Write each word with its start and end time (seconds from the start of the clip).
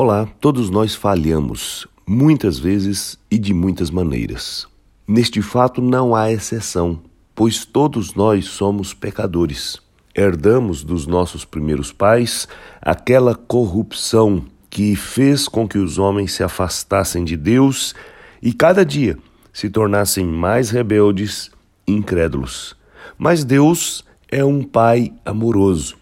Olá, 0.00 0.28
todos 0.40 0.70
nós 0.70 0.94
falhamos, 0.94 1.84
muitas 2.06 2.56
vezes 2.56 3.18
e 3.28 3.36
de 3.36 3.52
muitas 3.52 3.90
maneiras. 3.90 4.64
Neste 5.08 5.42
fato 5.42 5.82
não 5.82 6.14
há 6.14 6.30
exceção, 6.30 7.00
pois 7.34 7.64
todos 7.64 8.14
nós 8.14 8.44
somos 8.44 8.94
pecadores. 8.94 9.76
Herdamos 10.14 10.84
dos 10.84 11.04
nossos 11.04 11.44
primeiros 11.44 11.90
pais 11.90 12.46
aquela 12.80 13.34
corrupção 13.34 14.44
que 14.70 14.94
fez 14.94 15.48
com 15.48 15.66
que 15.66 15.78
os 15.78 15.98
homens 15.98 16.30
se 16.30 16.44
afastassem 16.44 17.24
de 17.24 17.36
Deus 17.36 17.92
e 18.40 18.52
cada 18.52 18.86
dia 18.86 19.18
se 19.52 19.68
tornassem 19.68 20.24
mais 20.24 20.70
rebeldes, 20.70 21.50
incrédulos. 21.88 22.76
Mas 23.18 23.42
Deus 23.42 24.04
é 24.30 24.44
um 24.44 24.62
Pai 24.62 25.12
amoroso. 25.24 25.96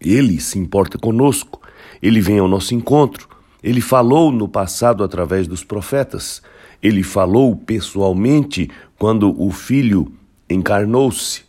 Ele 0.00 0.40
se 0.40 0.58
importa 0.58 0.98
conosco 0.98 1.62
ele 2.02 2.20
vem 2.20 2.38
ao 2.38 2.48
nosso 2.48 2.74
encontro. 2.74 3.28
Ele 3.62 3.80
falou 3.80 4.30
no 4.30 4.46
passado 4.46 5.02
através 5.02 5.48
dos 5.48 5.64
profetas. 5.64 6.42
Ele 6.82 7.02
falou 7.02 7.56
pessoalmente 7.56 8.70
quando 8.98 9.34
o 9.40 9.50
Filho 9.50 10.12
encarnou-se. 10.48 11.42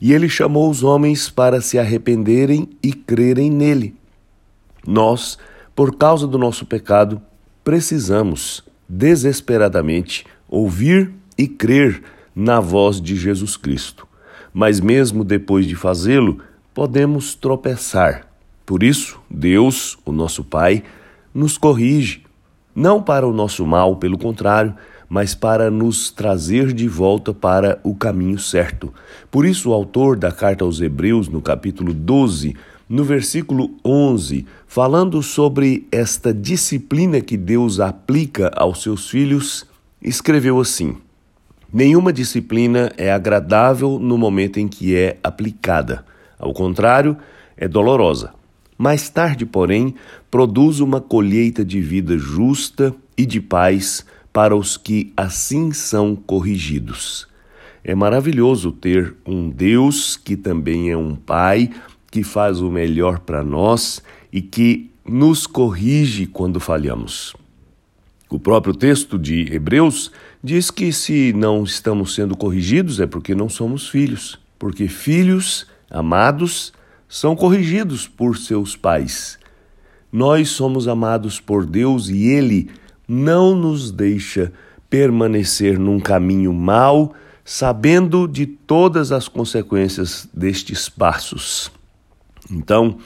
E 0.00 0.12
ele 0.12 0.28
chamou 0.28 0.70
os 0.70 0.82
homens 0.82 1.28
para 1.28 1.60
se 1.60 1.78
arrependerem 1.78 2.68
e 2.82 2.92
crerem 2.92 3.50
nele. 3.50 3.94
Nós, 4.86 5.36
por 5.74 5.96
causa 5.96 6.26
do 6.26 6.38
nosso 6.38 6.64
pecado, 6.64 7.20
precisamos 7.62 8.64
desesperadamente 8.88 10.24
ouvir 10.48 11.12
e 11.36 11.46
crer 11.46 12.02
na 12.34 12.60
voz 12.60 13.00
de 13.00 13.14
Jesus 13.16 13.56
Cristo. 13.56 14.06
Mas 14.54 14.80
mesmo 14.80 15.22
depois 15.24 15.66
de 15.66 15.74
fazê-lo, 15.74 16.38
podemos 16.72 17.34
tropeçar 17.34 18.27
por 18.68 18.82
isso, 18.82 19.18
Deus, 19.30 19.96
o 20.04 20.12
nosso 20.12 20.44
Pai, 20.44 20.82
nos 21.32 21.56
corrige, 21.56 22.24
não 22.74 23.02
para 23.02 23.26
o 23.26 23.32
nosso 23.32 23.66
mal, 23.66 23.96
pelo 23.96 24.18
contrário, 24.18 24.74
mas 25.08 25.34
para 25.34 25.70
nos 25.70 26.10
trazer 26.10 26.74
de 26.74 26.86
volta 26.86 27.32
para 27.32 27.80
o 27.82 27.94
caminho 27.94 28.38
certo. 28.38 28.92
Por 29.30 29.46
isso, 29.46 29.70
o 29.70 29.72
autor 29.72 30.18
da 30.18 30.30
carta 30.30 30.64
aos 30.64 30.82
Hebreus, 30.82 31.30
no 31.30 31.40
capítulo 31.40 31.94
12, 31.94 32.54
no 32.86 33.04
versículo 33.04 33.70
11, 33.82 34.44
falando 34.66 35.22
sobre 35.22 35.88
esta 35.90 36.34
disciplina 36.34 37.22
que 37.22 37.38
Deus 37.38 37.80
aplica 37.80 38.50
aos 38.54 38.82
seus 38.82 39.08
filhos, 39.08 39.66
escreveu 40.02 40.60
assim: 40.60 40.94
Nenhuma 41.72 42.12
disciplina 42.12 42.92
é 42.98 43.10
agradável 43.10 43.98
no 43.98 44.18
momento 44.18 44.60
em 44.60 44.68
que 44.68 44.94
é 44.94 45.16
aplicada. 45.24 46.04
Ao 46.38 46.52
contrário, 46.52 47.16
é 47.56 47.66
dolorosa. 47.66 48.36
Mais 48.78 49.10
tarde, 49.10 49.44
porém, 49.44 49.96
produz 50.30 50.78
uma 50.78 51.00
colheita 51.00 51.64
de 51.64 51.80
vida 51.80 52.16
justa 52.16 52.94
e 53.16 53.26
de 53.26 53.40
paz 53.40 54.06
para 54.32 54.54
os 54.54 54.76
que 54.76 55.12
assim 55.16 55.72
são 55.72 56.14
corrigidos. 56.14 57.26
É 57.82 57.92
maravilhoso 57.92 58.70
ter 58.70 59.16
um 59.26 59.50
Deus 59.50 60.16
que 60.16 60.36
também 60.36 60.90
é 60.90 60.96
um 60.96 61.16
Pai, 61.16 61.70
que 62.08 62.22
faz 62.22 62.60
o 62.60 62.70
melhor 62.70 63.18
para 63.18 63.42
nós 63.42 64.00
e 64.32 64.40
que 64.40 64.90
nos 65.04 65.46
corrige 65.46 66.26
quando 66.26 66.60
falhamos. 66.60 67.34
O 68.30 68.38
próprio 68.38 68.74
texto 68.74 69.18
de 69.18 69.52
Hebreus 69.52 70.12
diz 70.44 70.70
que 70.70 70.92
se 70.92 71.32
não 71.32 71.64
estamos 71.64 72.14
sendo 72.14 72.36
corrigidos 72.36 73.00
é 73.00 73.06
porque 73.06 73.34
não 73.34 73.48
somos 73.48 73.88
filhos, 73.88 74.38
porque 74.58 74.86
filhos 74.86 75.66
amados 75.90 76.72
são 77.08 77.34
corrigidos 77.34 78.06
por 78.06 78.36
seus 78.36 78.76
pais. 78.76 79.38
Nós 80.12 80.50
somos 80.50 80.86
amados 80.86 81.40
por 81.40 81.64
Deus 81.64 82.08
e 82.08 82.26
Ele 82.26 82.70
não 83.06 83.54
nos 83.54 83.90
deixa 83.90 84.52
permanecer 84.90 85.78
num 85.78 85.98
caminho 85.98 86.52
mau, 86.52 87.14
sabendo 87.44 88.28
de 88.28 88.46
todas 88.46 89.10
as 89.12 89.28
consequências 89.28 90.28
destes 90.32 90.88
passos. 90.88 91.70
Então, 92.50 92.98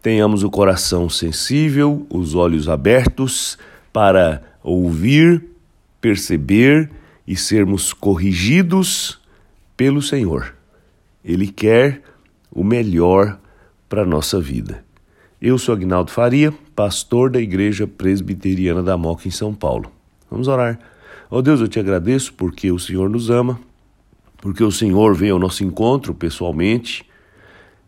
tenhamos 0.00 0.42
o 0.44 0.50
coração 0.50 1.08
sensível, 1.08 2.06
os 2.10 2.34
olhos 2.34 2.68
abertos 2.68 3.58
para 3.92 4.42
ouvir, 4.62 5.44
perceber 6.00 6.90
e 7.26 7.36
sermos 7.36 7.92
corrigidos 7.92 9.20
pelo 9.76 10.02
Senhor. 10.02 10.54
Ele 11.24 11.48
quer 11.48 12.02
o 12.54 12.62
melhor 12.62 13.38
para 13.88 14.02
a 14.02 14.06
nossa 14.06 14.40
vida. 14.40 14.84
Eu 15.42 15.58
sou 15.58 15.74
Agnaldo 15.74 16.10
Faria, 16.10 16.54
pastor 16.74 17.28
da 17.28 17.40
Igreja 17.40 17.86
Presbiteriana 17.86 18.82
da 18.82 18.96
Moca 18.96 19.26
em 19.26 19.30
São 19.30 19.52
Paulo. 19.52 19.90
Vamos 20.30 20.48
orar. 20.48 20.78
Ó 21.30 21.38
oh 21.38 21.42
Deus, 21.42 21.60
eu 21.60 21.68
te 21.68 21.80
agradeço 21.80 22.32
porque 22.34 22.70
o 22.70 22.78
Senhor 22.78 23.10
nos 23.10 23.28
ama, 23.28 23.60
porque 24.38 24.62
o 24.62 24.70
Senhor 24.70 25.14
vem 25.14 25.30
ao 25.30 25.38
nosso 25.38 25.64
encontro 25.64 26.14
pessoalmente. 26.14 27.04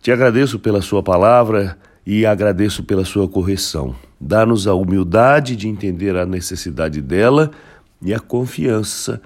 Te 0.03 0.10
agradeço 0.10 0.59
pela 0.59 0.83
Sua 0.83 1.03
palavra 1.03 1.78
e 2.04 2.27
agradeço 2.27 2.83
pela 2.83 3.04
Sua 3.04 3.28
correção. 3.28 3.94
Dá-nos 4.21 4.66
a 4.66 4.75
humildade 4.75 5.54
de 5.54 5.69
entender 5.69 6.16
a 6.16 6.27
necessidade 6.27 7.00
dela 7.00 7.50
e 8.03 8.12
a 8.12 8.19
confiança 8.19 9.22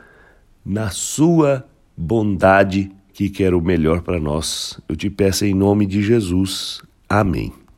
na 0.65 0.91
Sua 0.91 1.65
bondade 1.97 2.93
que 3.13 3.29
quer 3.29 3.55
o 3.55 3.61
melhor 3.61 4.03
para 4.03 4.21
nós. 4.21 4.81
Eu 4.89 4.97
te 4.97 5.11
peço 5.11 5.45
em 5.45 5.55
nome 5.55 5.87
de 5.87 6.03
Jesus. 6.03 6.83
Amém. 7.09 7.53